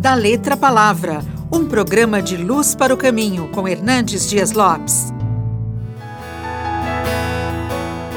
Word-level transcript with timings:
Da 0.00 0.14
Letra 0.14 0.56
Palavra, 0.56 1.20
um 1.52 1.68
programa 1.68 2.22
de 2.22 2.34
luz 2.34 2.74
para 2.74 2.94
o 2.94 2.96
caminho 2.96 3.48
com 3.48 3.68
Hernandes 3.68 4.30
Dias 4.30 4.52
Lopes. 4.52 5.12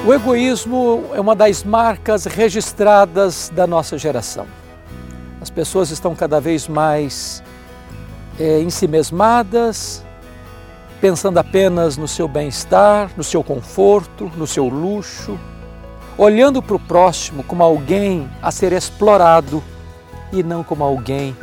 O 0.07 0.13
egoísmo 0.13 1.03
é 1.13 1.19
uma 1.19 1.35
das 1.35 1.61
marcas 1.61 2.23
registradas 2.23 3.51
da 3.53 3.67
nossa 3.67 3.97
geração. 3.97 4.47
As 5.41 5.49
pessoas 5.49 5.91
estão 5.91 6.15
cada 6.15 6.39
vez 6.39 6.69
mais 6.69 7.43
é, 8.39 8.61
ensimesmadas, 8.61 10.05
pensando 11.01 11.37
apenas 11.37 11.97
no 11.97 12.07
seu 12.07 12.29
bem-estar, 12.29 13.11
no 13.17 13.25
seu 13.25 13.43
conforto, 13.43 14.31
no 14.37 14.47
seu 14.47 14.69
luxo, 14.69 15.37
olhando 16.17 16.63
para 16.63 16.77
o 16.77 16.79
próximo 16.79 17.43
como 17.43 17.61
alguém 17.61 18.29
a 18.41 18.51
ser 18.51 18.71
explorado 18.71 19.61
e 20.31 20.41
não 20.41 20.63
como 20.63 20.81
alguém 20.81 21.35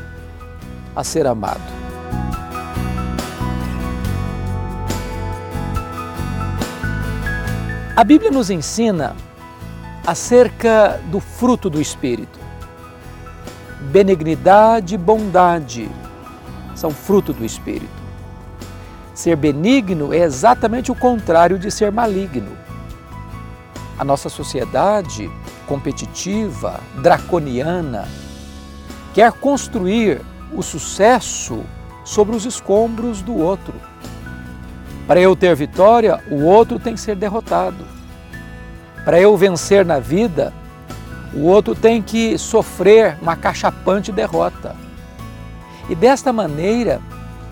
a 0.95 1.05
ser 1.05 1.27
amado. 1.27 1.61
A 7.97 8.05
Bíblia 8.05 8.31
nos 8.31 8.49
ensina 8.49 9.15
acerca 10.07 11.01
do 11.11 11.21
fruto 11.21 11.69
do 11.69 11.81
Espírito. 11.81 12.39
Benignidade 13.91 14.95
e 14.95 14.99
bondade 14.99 15.91
são 16.75 16.91
fruto 16.91 17.33
do 17.33 17.45
Espírito. 17.45 18.01
Ser 19.13 19.37
benigno 19.37 20.15
é 20.15 20.19
exatamente 20.19 20.91
o 20.91 20.95
contrário 20.95 21.59
de 21.59 21.71
ser 21.71 21.93
maligno. 21.93 22.57
A 23.99 24.05
nossa 24.05 24.31
sociedade 24.31 25.31
competitiva, 25.67 26.81
draconiana, 27.03 28.09
quer 29.13 29.31
construir 29.33 30.23
o 30.53 30.63
sucesso 30.63 31.65
sobre 32.05 32.35
os 32.35 32.45
escombros 32.45 33.23
do 33.23 33.37
outro. 33.37 33.75
Para 35.07 35.21
eu 35.21 35.35
ter 35.35 35.55
vitória, 35.57 36.23
o 36.31 36.45
outro 36.45 36.79
tem 36.79 36.95
que 36.95 37.01
ser 37.01 37.17
derrotado. 37.17 37.85
Para 39.05 39.21
eu 39.21 39.37
vencer 39.37 39.85
na 39.85 39.99
vida, 39.99 40.53
o 41.35 41.43
outro 41.43 41.75
tem 41.75 42.03
que 42.03 42.37
sofrer 42.39 43.17
uma 43.21 43.37
cachapante 43.37 44.13
derrota. 44.13 44.77
E 45.89 45.95
desta 45.95 46.33
maneira, 46.33 47.01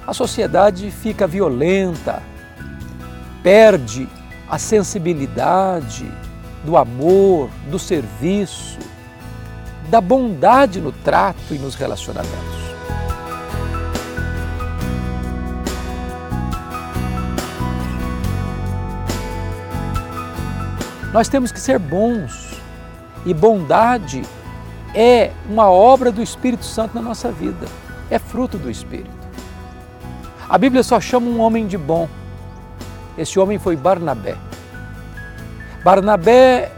a 0.07 0.13
sociedade 0.13 0.91
fica 0.91 1.27
violenta, 1.27 2.23
perde 3.43 4.09
a 4.49 4.59
sensibilidade 4.59 6.11
do 6.65 6.77
amor, 6.77 7.51
do 7.71 7.79
serviço, 7.79 8.79
da 9.91 10.01
bondade 10.01 10.81
no 10.81 10.93
trato 10.93 11.53
e 11.55 11.59
nos 11.59 11.75
relacionamentos. 11.75 12.68
Nós 21.13 21.29
temos 21.29 21.51
que 21.51 21.61
ser 21.61 21.79
bons 21.79 22.61
e 23.25 23.33
bondade 23.33 24.23
é 24.95 25.33
uma 25.49 25.71
obra 25.71 26.13
do 26.13 26.23
Espírito 26.23 26.65
Santo 26.65 26.95
na 26.95 27.03
nossa 27.03 27.31
vida, 27.31 27.67
é 28.11 28.19
fruto 28.19 28.59
do 28.59 28.71
Espírito. 28.71 29.11
A 30.49 30.57
Bíblia 30.59 30.83
só 30.83 31.01
chama 31.01 31.27
um 31.27 31.41
homem 31.41 31.67
de 31.67 31.77
bom. 31.77 32.09
Esse 33.17 33.39
homem 33.39 33.59
foi 33.59 33.77
Barnabé. 33.77 34.37
Barnabé 35.85 36.73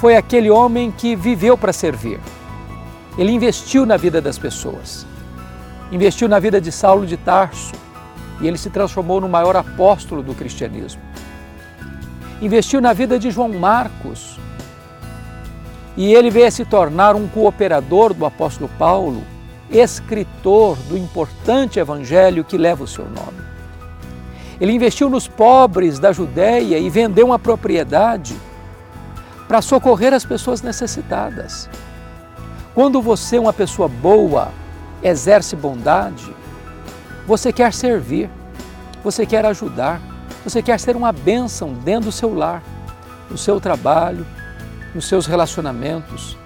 foi 0.00 0.16
aquele 0.16 0.50
homem 0.50 0.90
que 0.90 1.16
viveu 1.16 1.56
para 1.56 1.72
servir. 1.72 2.20
Ele 3.16 3.32
investiu 3.32 3.84
na 3.84 3.96
vida 3.96 4.20
das 4.20 4.38
pessoas. 4.38 5.06
Investiu 5.90 6.28
na 6.28 6.38
vida 6.38 6.60
de 6.60 6.70
Saulo 6.70 7.06
de 7.06 7.16
Tarso 7.16 7.72
e 8.40 8.46
ele 8.46 8.58
se 8.58 8.70
transformou 8.70 9.20
no 9.20 9.28
maior 9.28 9.56
apóstolo 9.56 10.22
do 10.22 10.34
cristianismo 10.34 11.00
investiu 12.40 12.80
na 12.80 12.92
vida 12.92 13.18
de 13.18 13.30
João 13.30 13.48
Marcos 13.48 14.38
e 15.96 16.14
ele 16.14 16.30
veio 16.30 16.46
a 16.46 16.50
se 16.50 16.64
tornar 16.64 17.16
um 17.16 17.26
cooperador 17.26 18.14
do 18.14 18.24
apóstolo 18.24 18.70
Paulo, 18.78 19.24
escritor 19.68 20.76
do 20.88 20.96
importante 20.96 21.80
evangelho 21.80 22.44
que 22.44 22.56
leva 22.56 22.84
o 22.84 22.86
seu 22.86 23.04
nome. 23.04 23.48
Ele 24.60 24.72
investiu 24.72 25.10
nos 25.10 25.26
pobres 25.26 25.98
da 25.98 26.12
Judéia 26.12 26.78
e 26.78 26.88
vendeu 26.88 27.26
uma 27.26 27.38
propriedade 27.38 28.36
para 29.48 29.62
socorrer 29.62 30.12
as 30.12 30.24
pessoas 30.24 30.62
necessitadas. 30.62 31.68
Quando 32.74 33.02
você, 33.02 33.38
uma 33.38 33.52
pessoa 33.52 33.88
boa, 33.88 34.52
exerce 35.02 35.56
bondade, 35.56 36.32
você 37.26 37.52
quer 37.52 37.72
servir, 37.72 38.30
você 39.02 39.26
quer 39.26 39.44
ajudar. 39.46 40.00
Você 40.44 40.62
quer 40.62 40.78
ser 40.78 40.96
uma 40.96 41.12
bênção 41.12 41.72
dentro 41.72 42.06
do 42.06 42.12
seu 42.12 42.34
lar, 42.34 42.62
no 43.30 43.36
seu 43.36 43.60
trabalho, 43.60 44.26
nos 44.94 45.06
seus 45.06 45.26
relacionamentos, 45.26 46.36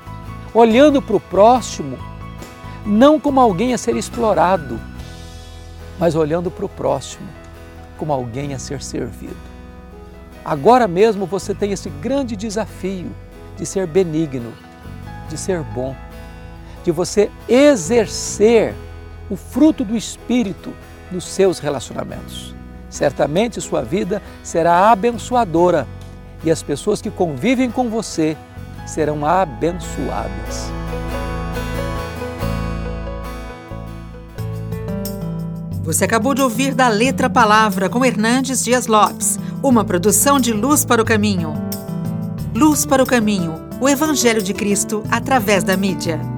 olhando 0.53 1.01
para 1.01 1.17
o 1.17 1.21
próximo, 1.21 1.99
não 2.85 3.21
como 3.21 3.41
alguém 3.41 3.75
a 3.75 3.79
ser 3.79 3.97
explorado, 3.97 4.81
mas 5.99 6.15
olhando 6.15 6.51
para 6.51 6.65
o 6.65 6.69
próximo 6.69 7.29
como 7.97 8.13
alguém 8.13 8.53
a 8.55 8.59
ser 8.59 8.83
servido. 8.83 9.37
Agora 10.45 10.89
mesmo 10.89 11.25
você 11.25 11.55
tem 11.55 11.71
esse 11.71 11.89
grande 11.89 12.35
desafio 12.35 13.15
de 13.57 13.65
ser 13.65 13.87
benigno, 13.87 14.53
de 15.29 15.39
ser 15.39 15.63
bom, 15.63 15.95
de 16.83 16.91
você 16.91 17.31
exercer 17.49 18.75
o 19.31 19.37
fruto 19.37 19.85
do 19.85 19.97
Espírito 19.97 20.75
nos 21.13 21.25
seus 21.25 21.61
relacionamentos. 21.61 22.55
Certamente 22.93 23.59
sua 23.59 23.81
vida 23.81 24.23
será 24.43 24.93
abençoadora 24.93 25.89
e 26.45 26.51
as 26.51 26.63
pessoas 26.63 27.01
que 27.01 27.11
convivem 27.11 27.71
com 27.71 27.89
você 27.89 28.37
serão 28.87 29.25
abençoadas. 29.25 30.71
Você 35.83 36.05
acabou 36.05 36.35
de 36.35 36.43
ouvir 36.43 36.75
da 36.75 36.89
Letra 36.89 37.31
Palavra 37.31 37.89
com 37.89 38.05
Hernandes 38.05 38.63
Dias 38.63 38.87
Lopes, 38.87 39.39
uma 39.63 39.85
produção 39.85 40.39
de 40.39 40.53
Luz 40.53 40.85
para 40.85 41.01
o 41.01 41.05
Caminho. 41.05 41.55
Luz 42.55 42.85
para 42.85 43.03
o 43.03 43.07
Caminho, 43.07 43.55
o 43.81 43.89
Evangelho 43.89 44.43
de 44.43 44.53
Cristo 44.53 45.03
através 45.11 45.65
da 45.65 45.79
mídia. 45.79 46.32